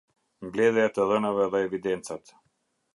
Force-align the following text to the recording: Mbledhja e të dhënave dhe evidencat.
Mbledhja 0.45 0.87
e 0.89 0.93
të 0.97 1.05
dhënave 1.13 1.47
dhe 1.55 1.63
evidencat. 1.69 2.39